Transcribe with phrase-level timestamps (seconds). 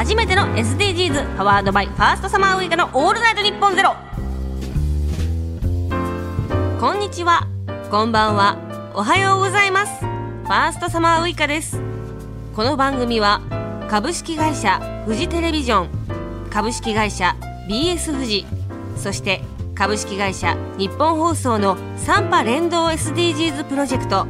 [0.00, 3.94] 初めての SDGs パワードバイファーストサマーウイカのオールナイトニッポンゼロ。
[6.80, 7.46] こんにちは。
[7.90, 8.56] こんばんは。
[8.94, 10.00] おはようございます。
[10.00, 11.82] ファーストサマーウイカです。
[12.56, 13.42] この番組は
[13.90, 15.90] 株式会社フジテレビジョン
[16.48, 17.36] 株式会社
[17.68, 18.46] BS フジ
[18.96, 19.42] そして
[19.74, 24.26] 株式会社日本放送のサンパ連動 SDGs プロジェクト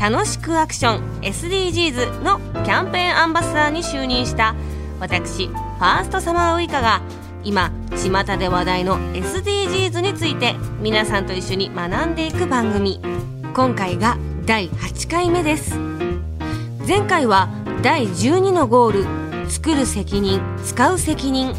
[0.00, 4.54] 楽しくアクション SDGs のキャンペーンアンバサダーに就任した
[5.00, 7.00] 私ファーストサマーウイカが
[7.42, 13.00] 今巷で話題の SDGs について皆さんと一緒に学んでいく番組。
[13.54, 15.76] 今回が第8回目です。
[16.86, 17.48] 前回は
[17.82, 21.54] 第12のゴール作る責任使う責任。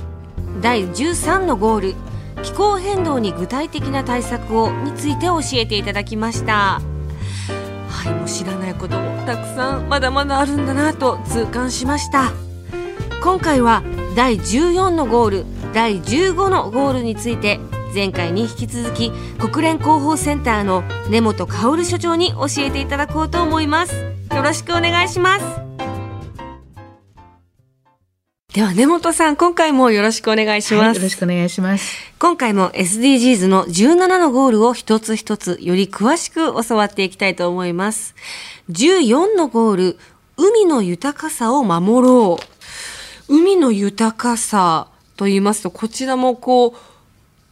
[0.62, 1.95] 第13のゴール
[2.43, 6.79] 気候変動に具体的な対策をについて教えていただきました。
[7.89, 12.50] はいもう知らないこともたくさんまだまだあるんだなと痛感しました。
[13.21, 13.84] 今回は
[14.16, 17.59] 第14のゴール第15のゴールについて
[17.93, 23.93] 前回に引き続き国連広報センターの根本薫所長に教えていただこうと思います。
[24.32, 25.45] よろしくお願いします。
[28.55, 31.95] では根本さん今回もよろしくお願いします、はい、よろしくお願いします。
[32.17, 38.15] 今回も SDGs の17のゴールを一つ一つより詳しく教わっていきたいと思います。
[38.71, 39.99] 14のゴール
[40.38, 42.51] 海の豊かさを守ろう
[43.32, 46.74] 海の豊かさと言いますとこちらもこう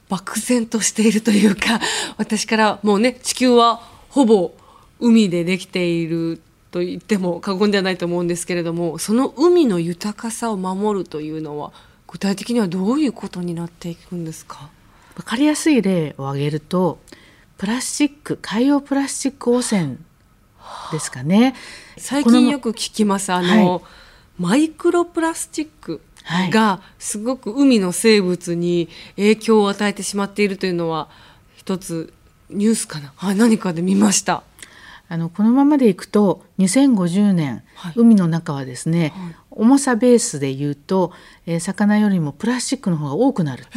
[0.10, 1.80] 漠然としているというか
[2.18, 4.52] 私からもうね地球はほぼ
[5.00, 11.72] 海でできていると言っても過言ではないと思うんですけれどもその海の豊かさを守るというのは
[12.08, 14.70] 具体的にはどういうことになっていくんですか？
[15.16, 17.00] 分かりやすい例を挙げると
[17.58, 19.96] プラスチック海洋プラスチック汚染
[20.92, 21.56] ですかね。
[21.98, 23.82] 最近よく聞きますあの、はい、
[24.40, 26.02] マイクロプラスチック
[26.52, 31.10] がすごく海の生物に影響を与えてしまっているというのは
[31.56, 32.14] 一つ
[32.50, 34.44] ニュースかな、はい、何かで見ました。
[35.12, 41.12] あのこのままでいくと2050年、はい、海の中はですね、はい、重さベースで言うと、
[41.48, 43.72] えー、魚よりもプラスチックの方が多くなると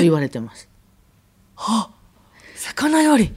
[0.00, 0.68] 言われてます。
[1.56, 1.90] は
[2.54, 3.34] 魚より。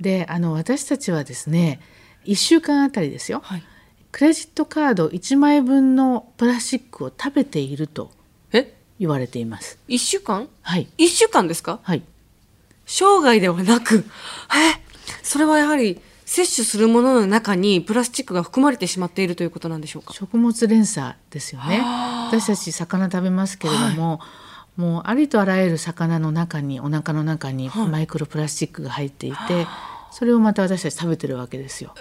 [0.00, 1.80] であの私たちはですね
[2.24, 3.64] 1週間あたりですよ、はい、
[4.10, 8.10] クレジットカード1枚分のプラスチックを食べていると
[8.98, 9.78] 言われています。
[9.88, 10.48] 1週間？
[10.62, 10.88] はい。
[10.98, 11.78] 1週間ですか？
[11.82, 12.02] はい。
[12.84, 13.98] 生涯ではなく。
[13.98, 14.80] え？
[15.22, 20.14] それはやはり摂取するものの中にプラスチックが含まれてしまっているということなんでしょうか？
[20.14, 21.80] 食物連鎖ですよね。
[22.28, 24.26] 私たち魚食べますけれども、は
[24.78, 29.66] い、もうありとあらゆる魚の中にお腹の中にマイクロプラスチックが入っていて、はい、
[30.10, 31.94] それをまた私たち食べてるわけですよ。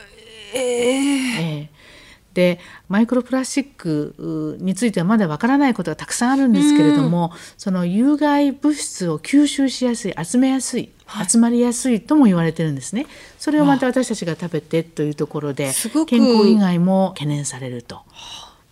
[0.55, 1.96] えー、えー
[2.37, 10.91] でマイクロプラスチックについてはまだわからないことがたくさんあるんですけれども、その有害物質を吸収しやすい集めやすい
[11.27, 13.07] 集まりやすいとも言われてるんですね。
[13.39, 15.71] それをまた私たちが食べてというところで
[16.05, 18.01] 健康以外も懸念されると。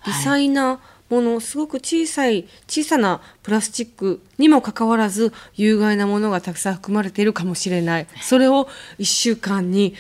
[0.06, 8.08] 微細なものすごく小さい小さなプラスチックにもかかわらず有害なものがたくさん含まれているかもしれない。
[8.22, 8.68] それを
[9.00, 9.96] 1週間に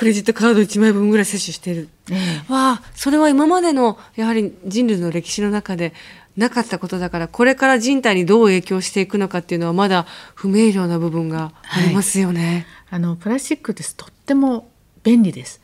[0.00, 5.92] クレジットカード1枚分ぐらい摂取している、ええ、わあそれは今までのやはり人類の歴史の中で
[6.38, 12.66] なかったことだからこれから人体にどう影響していくのかっていうのはまだ不明瞭な部分がありますよね。
[12.86, 14.70] はい、あのプラスチックですとっても
[15.02, 15.60] 便利です。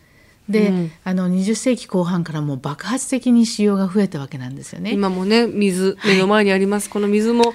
[0.51, 4.93] で、うん、あの20世紀後半からもう爆発的に使用が増えたわけなんですよね。
[4.93, 7.55] 今もね水目の前にあります、はい、この水も、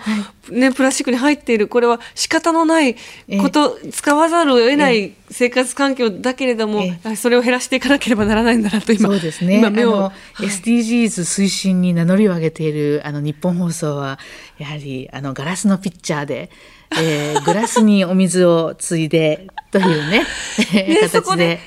[0.50, 1.68] ね、プラスチックに入っている。
[1.68, 2.96] これは仕方のない
[3.40, 6.84] こと、使わざるを得ない生活環境だけれども、
[7.16, 14.20] それを減らしていかなければならないんだなと今そうですね今目を、はい、SDGs 推進に名乗りを上げているあの日本放送は
[14.58, 16.50] やはりあのガラスのピッチャーで。
[17.00, 20.26] えー、 グラスにお水をついでというね
[20.74, 21.46] ね 形で。
[21.48, 21.60] ね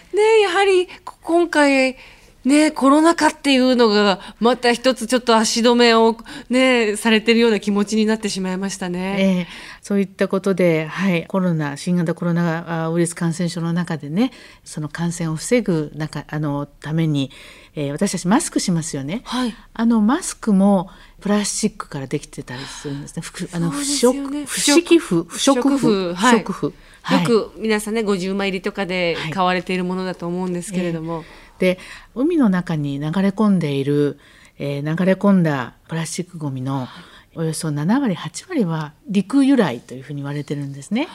[0.43, 0.87] やはり
[1.23, 1.97] 今回
[2.45, 6.17] ね、コロナ禍っていうのがまた一つちょっと足止めを
[6.51, 9.17] ね、されてるような気持ちになってしまいましたね。
[9.19, 9.47] えー、
[9.81, 14.31] そういったことで、はい、コロナ、新型コロナウイルス感染症の中でね、
[14.63, 17.31] その感染を防ぐ中、あの、ために、
[17.77, 19.23] えー、私たちマスクしますよね。
[19.25, 19.55] はい。
[19.73, 20.91] あの、マスクも
[21.21, 23.23] プラスチックからできてたりするんですね。
[23.53, 26.75] あの、不織、不織布、不織布、不織布。
[27.13, 31.19] よく皆さんね50枚入りとかで買われているものだと思うんですけれども。
[31.19, 31.25] はい
[31.65, 31.79] で
[32.15, 34.19] 海の中に流れ込んでいる、
[34.59, 36.87] えー、流れ込んだプラスチックごみの
[37.35, 41.09] およそ7割8割は陸由来というふうに言われてるんですね。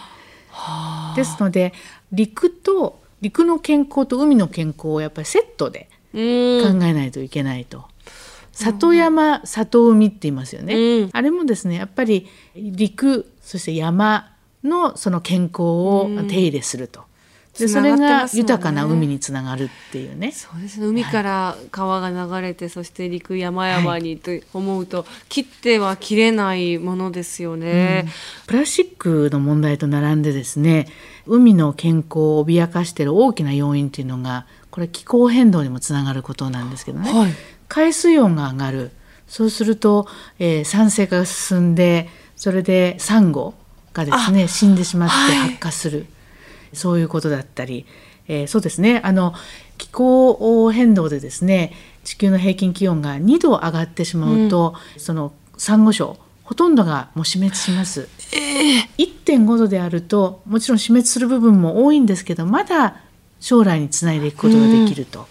[1.16, 1.74] ですので
[2.12, 7.86] 陸と陸の健康と海の健康をやっぱりセットで考えないといけないと。
[8.52, 11.10] 里山里海って言いますよね、うん。
[11.14, 17.06] あれもですねやっぱり陸そして山のその健康を手入れすると、
[17.60, 20.32] でそれが豊かな海につながるっていうね。
[20.32, 20.88] そうですね。
[20.88, 28.08] 海から川が流れて、そして陸山々にと思うと、切っては切れないものですよね。
[28.48, 30.88] プラスチックの問題と並んでですね
[31.26, 37.32] 海の健康を脅かしている大きな要因っていうのがこれ気候変動にもつながることなんですけどね、はい。
[37.68, 38.92] 海水温が上がる。
[39.28, 40.08] そうすると、
[40.40, 43.54] えー酸性化が進んでそれでサンゴ
[43.94, 45.50] がですね死んでしまってはい。
[45.50, 46.08] 発火する、
[46.74, 47.86] そういうことだったり、
[48.28, 49.02] えーそうですね。
[49.04, 49.34] あの
[49.78, 51.74] 気候変動でですね
[52.04, 58.08] 地球の平均気温が2度上がってしまうと、そのサンゴ礁ほとんどがもう死滅します。
[58.98, 62.98] 1.5度であるともちろん死滅する部分も多いんですけどまだ
[63.40, 65.28] 将来につないでいくことができると。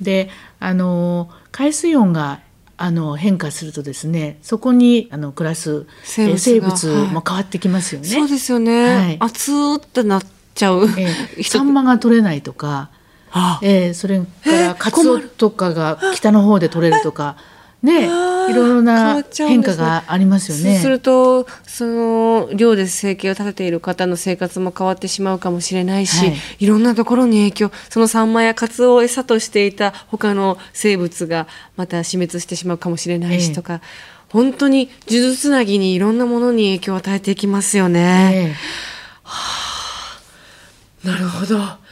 [0.00, 0.28] で
[0.60, 2.40] あの海水温が
[2.78, 8.06] あの変化するとですねそこにあの暮らす生物生物も変わってきますよね。
[8.08, 8.96] そうですよね。
[8.96, 10.22] はい熱ーってなっ
[10.54, 10.84] ちゃう。
[10.84, 11.06] えー
[11.42, 12.90] 人サンマが取れないとか、
[13.32, 17.36] あえーそれかえーらカツオとかが北の方で取れるとか、
[17.82, 20.74] ね、いろいろな変化がありますよね。
[20.74, 31.46] そうするとその漁で生計を立てている方の生活も変わってしまうかもしれないし、はいい、ろんなところに影響そのサンマやカツオを餌としていた他の生物が
[31.76, 33.80] また死滅してしまうかもしれないしええとか、
[34.30, 38.54] 本当に数珠つなぎにいろんなものに影響を与えていきますよね。
[38.54, 38.86] え
[41.06, 41.85] なるほど。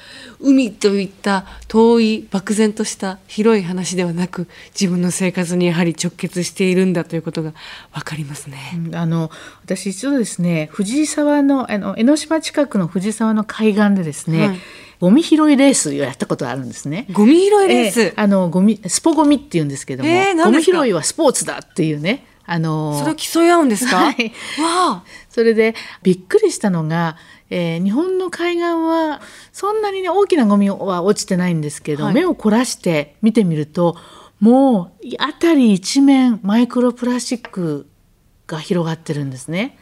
[0.45, 4.47] 海といった遠い漠然とした広い話ではなく
[4.79, 7.55] 自分の生活にやはり直結しているんだということが
[7.93, 8.59] わかりますね。
[8.75, 9.31] うんあの
[9.65, 14.59] 私一度ですね藤沢のあの江ノ島近くの藤沢の海岸でですね、はい。
[15.01, 17.07] ゴミ拾いレースをやったことがあるんですね。
[17.13, 24.33] ゴミ拾いレース、ええあのゴミスポゴミっていうんですけども、えー何ゴミ拾いはスポーツだっていうねあのそれを競い合うんですか、はい。
[24.61, 25.05] わあ。
[25.31, 27.17] それでびっくりしたのが、
[27.57, 29.21] えー日本の海岸は
[29.53, 32.15] そんなにね大きなゴミは落ちてないんですけど、はい。
[32.15, 33.97] 目を凝らして見てみると
[34.41, 37.87] もう辺り一面マイクロプラスチック
[38.49, 39.79] が広がってるんですね。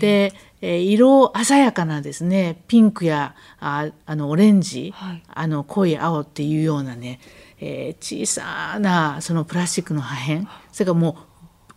[0.00, 5.22] で、えー色鮮やかなですねピンクやああのオレンジ、はい。
[5.28, 7.20] あの濃い青っていうようなね、
[7.60, 10.50] えー小さなそのプラスチックの破片。
[10.72, 11.18] それからも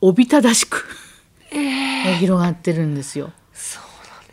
[0.01, 0.87] うおびただしく、
[2.19, 3.31] 広がってるんですよ。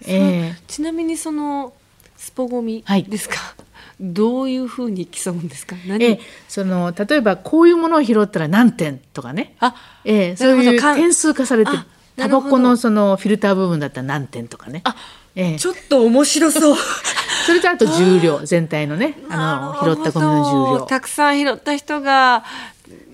[0.06, 0.62] ええ。
[0.66, 1.72] ちなみにその
[2.16, 3.04] スポゴミはい。
[3.04, 3.36] ですか、
[4.00, 5.76] どういうふうに競うんですか？
[5.86, 9.74] 何、ええその例えばこういうものを拾ったら何点とかね、あ
[10.04, 11.72] ええ、そういう点数化されて
[12.16, 14.80] タバコのそのフィルター部分だったら何点とかね。
[14.84, 14.94] あ
[15.36, 16.76] ええ、ちょっと面白そう。
[17.46, 20.86] それとあと重量全体のねあの拾ったゴミの重量。
[20.86, 22.44] たくさん拾った人が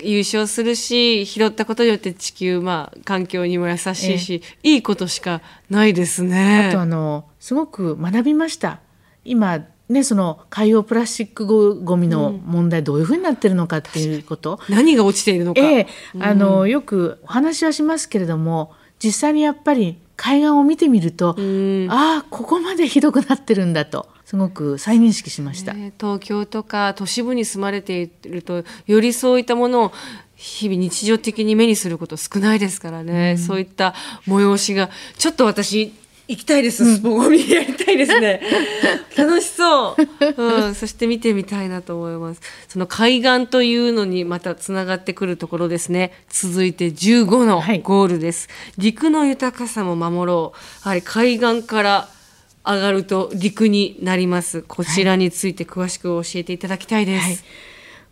[0.03, 6.69] 優勝するし拾ったことによって地球まあ環境にも優しいし、いいことしかないですね。
[6.69, 8.81] あとあのすごく学びました。
[9.25, 15.61] 今ねその海洋プラスチックごゴミの問題どういうふうになってるのかっていうこと、何が落ちているのか。
[15.61, 15.87] ええ。
[16.19, 18.73] あのよくお話はしますけれども
[19.03, 21.89] 実際にやっぱり海岸を見てみると、ん。
[21.91, 25.75] ああここまでひどくなってるんだとすごく再認識しました。
[25.75, 29.93] ね東京とか都市部に住まれているとよりそういったものを
[30.37, 33.93] 日々日常的に目にすること少ないですからね、そういった
[34.29, 34.89] 催しが
[35.19, 35.93] ちょっと私
[36.29, 38.41] 行きたいです、スポゴミやりたいですね。
[39.19, 42.41] 楽しそう、うん、そして見てみたいなと思います。
[42.69, 46.13] その海岸というのにまたつながってくるところですね。
[46.29, 47.81] 続いて15のはい。
[47.81, 50.59] ゴールです、陸の豊かさも守ろう。
[50.85, 52.20] やはり海岸から
[52.65, 57.39] 上がると陸になりますこちらについて詳しく教えていただきたいです、はい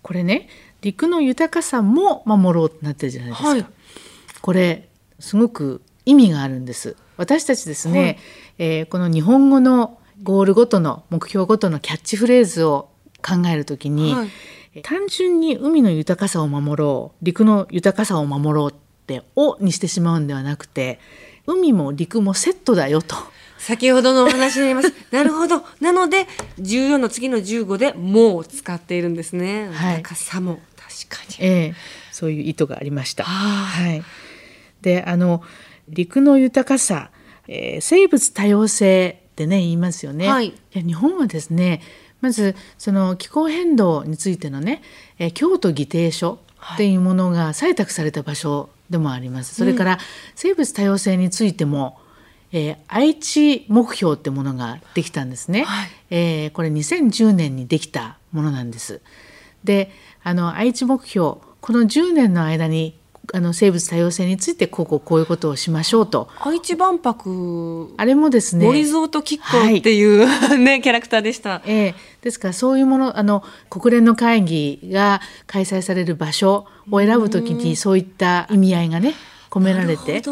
[0.00, 0.48] これね
[0.80, 3.48] 陸の豊かさも守ろうってなってるじゃないですか。
[3.48, 3.66] はい
[4.40, 4.88] これ
[5.18, 6.96] すごく意味があるんです。
[7.16, 8.18] 私たちですね、はい
[8.58, 12.88] えーこの日本語のゴールごとの目標ごとのキャッチフレーズを
[13.20, 14.28] 考えるときに、はい
[14.82, 18.74] 単純に海の豊かさを守ろう陸の豊かさを守ろうっ
[19.06, 21.00] て「を」にしてしまうんではなくて
[21.46, 23.16] 海も陸もセットだよと。
[23.58, 24.92] 先ほどのお話になります。
[25.10, 25.64] なるほど。
[25.80, 26.26] なので
[26.60, 29.68] 14の次の15で「も」を使っているんですね。
[29.72, 29.96] はい。
[29.98, 31.46] 豊かさも確かに。
[31.46, 31.74] ええ。
[32.12, 33.24] そういう意図がありました。
[33.24, 34.02] はい、
[34.82, 35.42] であの
[35.88, 37.10] 陸の豊かさ、
[37.46, 40.28] えー生物多様性ってね言いますよね。
[40.28, 40.54] はい。
[40.72, 41.80] や日本はですね
[42.20, 44.82] まずその気候変動についてのね、
[45.18, 46.40] えー京都議定書
[46.74, 49.54] っていうものが採択された場所でもあります。
[49.54, 49.98] それから
[50.34, 51.98] 生物多様性についても、
[52.52, 55.64] えー愛知目標ってものができたんですね。
[55.64, 55.90] はい。
[56.10, 59.00] えーこれ2010年にできたものなんです。
[59.64, 59.90] で
[60.22, 62.98] あの愛知目標この10年の間に
[63.34, 66.28] あの生物多様性についてこうこうこういうことをしましょうと。
[66.40, 67.92] 愛知万博。
[67.96, 79.14] あれもですね森蔵と吉光っていう、はい、ねキャラクターでした、えー、ですからそういうものあの国連の会議が開催される場所を選ぶときにそういった意味合いがね
[79.50, 80.22] 込められて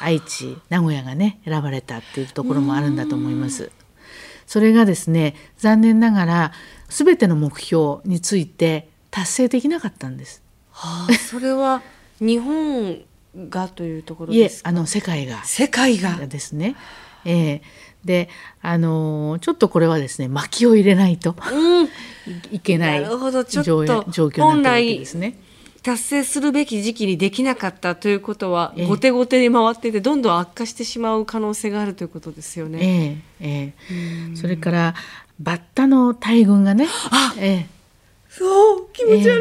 [0.00, 3.70] 愛知名古屋がね選ばれたっていうところもあるんだと思います。
[4.46, 6.52] それがですね残念ながら
[6.88, 10.42] 全ての目標について達成できなかったんです。
[10.70, 11.82] はあ、それは
[12.20, 13.00] 日本
[13.48, 16.76] がというところですあの世界が世界がですね。
[17.24, 17.60] えー、
[18.04, 18.28] で
[18.62, 21.88] あのー、ちょっとこれはですね薪を入れないと、うん、
[22.54, 25.36] いけない状況になってるわけですね。
[25.86, 33.22] 達成するべき時期にできなかったということは、えー、後手後手に回っていてどんどん悪化してしまう可能性があるということですよね。
[33.38, 34.94] えー、えー、それから
[35.38, 36.88] バッタの大群がね。
[37.12, 37.66] あ、えー、
[38.28, 39.36] そう気持ち悪いや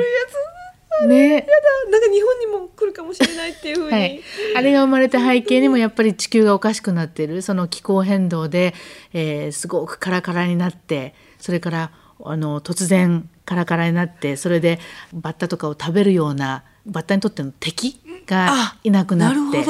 [1.01, 1.07] つ。
[1.07, 1.45] ね、やだ。
[1.89, 4.21] なんか日本にも来るかもしれないっていうふうに、はい、
[4.55, 7.41] あれが生まれた背景にもやっぱり地球がおかしくなっている。
[7.41, 8.75] その気候変動で、
[9.13, 11.91] えー、すごくカラカラになってそれから
[12.23, 14.79] あの突然カラカラになってそれで
[15.13, 19.65] バッタとかを食べるようなバッタにとっての敵がいなくなって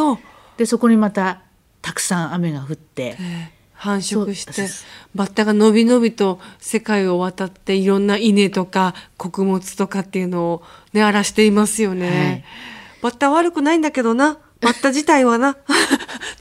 [0.58, 1.42] でそこにまた
[1.82, 3.18] たくさん雨が降って。
[3.78, 4.54] 繁殖して
[5.14, 10.64] バッタがのびのびと世界を渡っていろんな稲とか穀物とかっていうのを
[10.94, 12.44] ね荒らしていますよね、はい、
[13.02, 15.52] バッタ悪くないんだけどなバッタ自体はな。
[15.52, 15.58] っ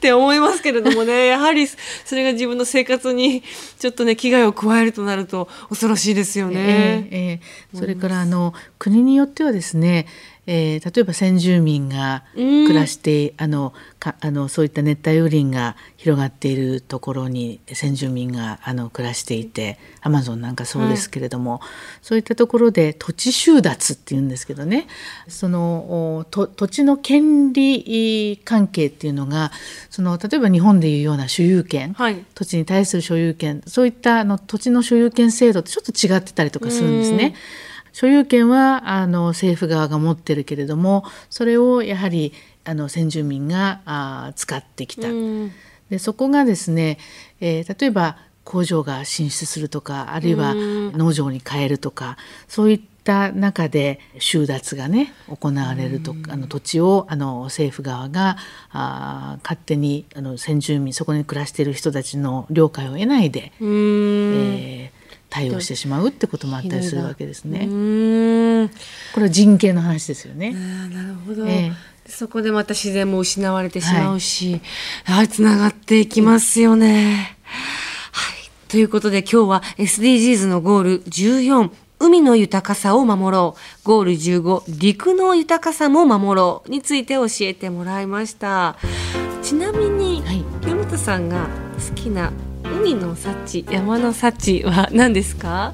[0.01, 1.27] て思いますけれどもね。
[1.27, 3.43] やはりそれが自分の生活に
[3.79, 7.09] ちょっとね危害を加えるとなると恐ろしいですよね。
[7.11, 10.07] えーえー、それからあの国によってはですね
[10.47, 21.61] えー、例えば先住民が暮らして、うん、あのかあのそういった熱帯雨林が広がっているところに先住民があの暮らしていてアマゾンなんかそうですけれども、はい、
[22.03, 24.87] そういったところで土地収奪っていうんですけどね。
[25.29, 29.53] その土地の権利関係っていうのが
[29.91, 37.35] その例えば日本でいうような所有権、はい、土地に対する所有権そういったあの土地の所有権制度とちょっと違ってたりとかするんですね。
[37.95, 42.33] 所有権はあの政府側が持ってるけれどもそれをやはり
[42.65, 45.09] あの先住民があ使ってきた。
[45.91, 46.99] でそこがですね、
[47.41, 52.17] えー、例えば工場が進出するとかあるいは農場に変えるとか
[52.49, 58.39] そういった中で収奪がね行われるとあの土地をあの政府側が
[58.71, 64.91] あ勝手にあの先住民そこに暮らしている人たちの了解を得ないで、えー、
[65.35, 67.67] 対応してしまうってこともあったりするわけですね。
[69.13, 70.53] これは人権の話ですよね。
[70.53, 71.75] なるほど、えー、
[72.07, 74.61] そこでまた自然も失われてしまうし、
[75.03, 77.37] はい、つながっていきますよね。
[78.13, 83.61] はい、ということで今日は SDGs のゴール14海の豊かさを守ろう。
[83.83, 88.77] ゴール15陸の豊かさも守ろうについて教えてもらいました。
[89.43, 91.49] ちなみに、はい、清本さんが
[91.89, 92.33] 好きな
[92.75, 95.73] 海の幸山の幸は何ですか？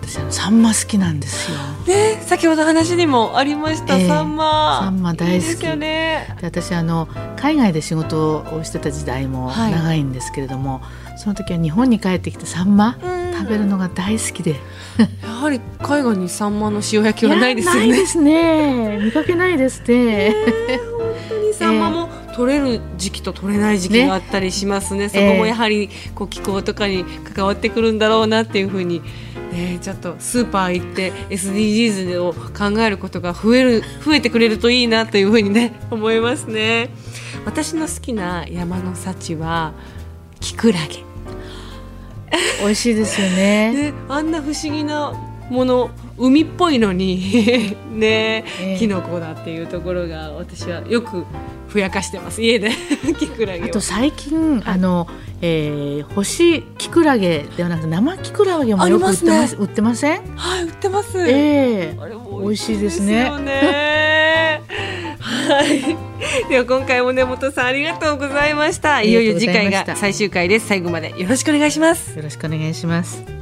[0.00, 1.56] 私サンマ好きなんですよ。
[1.86, 4.80] ね、先ほど話にもありました、えー、サンマ。
[4.84, 5.66] サンマ大好き。
[5.66, 12.96] いいね、で私あの海外で仕事をしてた時代も長いんですけれども、はい、その時は日本に帰ってきてサンマ
[13.36, 14.56] 食べるのが大好きで。
[15.22, 17.80] やはり海外にサンマの塩焼きはないですよね。
[17.80, 18.98] ないですね。
[19.02, 19.86] 見かけないですね。
[19.88, 29.02] えー、本当にサンマも、えー取れる時期と取れない時期があったりしますね、ね、そこもやはりこう気候とかに関わってくるんだろうなっていうふうに、
[29.52, 36.90] ね、ちょっとスーパー行って SDGs を考えることが増える増えてくれるといいなというふうにね思いますね。
[37.44, 39.74] 私の好きな山の幸は
[40.40, 41.04] キクラゲ。
[42.60, 43.72] 美味しいですよね。
[43.92, 45.12] ねあんな不思議な
[45.50, 47.16] もの海っぽいのに
[47.92, 51.24] ね、えー、キノコだっていうところが私はよく
[51.68, 52.40] ふやかしてます。
[52.42, 52.70] 家で
[53.18, 55.06] キクラゲあと最近、はい、あの、
[55.42, 60.22] えー、干しキクラゲではなくて生キクラゲもよく売ってます、ね、売ってません？
[60.36, 61.18] はい売ってます。
[61.18, 61.94] ええ。
[61.96, 63.28] ー、あれ美味しいですね。
[65.18, 65.96] はい。
[66.48, 69.02] では今回も根本さんありがとうございました。
[69.02, 70.68] いよいよ次回が最終回です。
[70.68, 72.16] 最後までよろしくお願いします。
[72.16, 73.33] よろしくお願いします